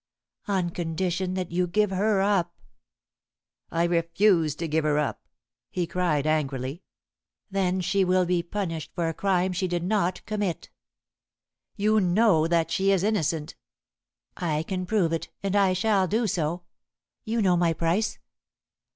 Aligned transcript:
"On 0.47 0.71
condition 0.71 1.35
that 1.35 1.51
you 1.51 1.67
give 1.67 1.91
her 1.91 2.21
up." 2.21 2.57
"I 3.69 3.83
refuse 3.83 4.55
to 4.55 4.67
give 4.67 4.83
her 4.83 4.97
up," 4.97 5.27
he 5.69 5.85
cried 5.85 6.25
angrily. 6.25 6.81
"Then 7.51 7.81
she 7.81 8.03
will 8.03 8.25
be 8.25 8.41
punished 8.41 8.93
for 8.95 9.07
a 9.07 9.13
crime 9.13 9.53
she 9.53 9.67
did 9.67 9.83
not 9.83 10.25
commit." 10.25 10.71
"You 11.75 11.99
know 11.99 12.47
that 12.47 12.71
she 12.71 12.89
is 12.91 13.03
innocent." 13.03 13.55
"I 14.35 14.63
can 14.63 14.87
prove 14.87 15.13
it, 15.13 15.29
and 15.43 15.55
I 15.55 15.73
shall 15.73 16.07
do 16.07 16.25
so. 16.25 16.63
You 17.23 17.39
know 17.39 17.55
my 17.55 17.71
price." 17.71 18.17